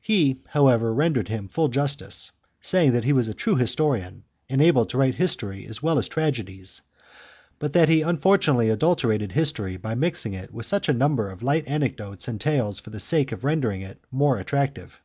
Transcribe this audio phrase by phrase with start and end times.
[0.00, 2.30] He, however, rendered him full justice,
[2.60, 6.06] saying that he was a true historian, and able to write history as well as
[6.08, 6.80] tragedies,
[7.58, 11.66] but that he unfortunately adulterated history by mixing with it such a number of light
[11.66, 15.00] anecdotes and tales for the sake of rendering it more attractive.